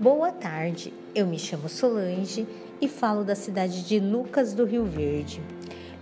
[0.00, 2.46] Boa tarde, eu me chamo Solange
[2.80, 5.42] e falo da cidade de Lucas do Rio Verde.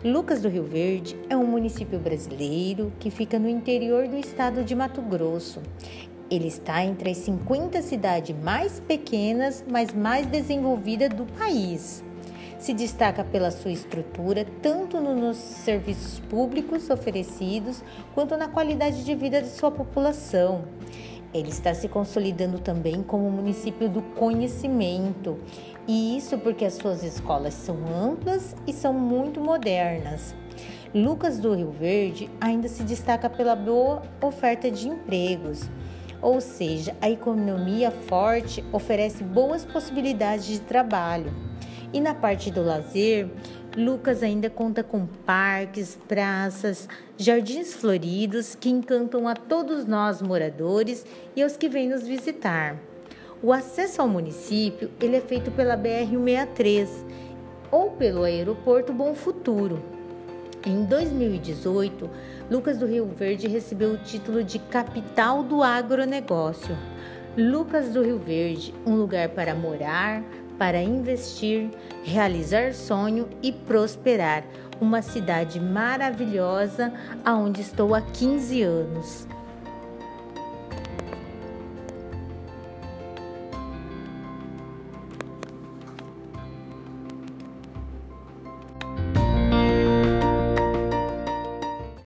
[0.04, 4.74] Lucas do Rio Verde é um município brasileiro que fica no interior do estado de
[4.74, 5.62] Mato Grosso.
[6.30, 12.04] Ele está entre as 50 cidades mais pequenas, mas mais desenvolvidas do país.
[12.58, 17.82] Se destaca pela sua estrutura, tanto nos serviços públicos oferecidos,
[18.14, 20.66] quanto na qualidade de vida de sua população.
[21.36, 25.38] Ele está se consolidando também como município do conhecimento,
[25.86, 30.34] e isso porque as suas escolas são amplas e são muito modernas.
[30.94, 35.68] Lucas do Rio Verde ainda se destaca pela boa oferta de empregos,
[36.22, 41.32] ou seja, a economia forte oferece boas possibilidades de trabalho.
[41.92, 43.28] E na parte do lazer,
[43.76, 51.04] Lucas ainda conta com parques, praças, jardins floridos que encantam a todos nós moradores
[51.34, 52.76] e aos que vêm nos visitar.
[53.42, 56.88] O acesso ao município ele é feito pela BR-163
[57.70, 59.82] ou pelo aeroporto Bom Futuro.
[60.64, 62.10] Em 2018,
[62.50, 66.76] Lucas do Rio Verde recebeu o título de Capital do Agronegócio.
[67.36, 70.24] Lucas do Rio Verde, um lugar para morar,
[70.58, 71.70] para investir,
[72.04, 74.44] realizar sonho e prosperar.
[74.80, 76.92] Uma cidade maravilhosa
[77.24, 79.26] aonde estou há 15 anos.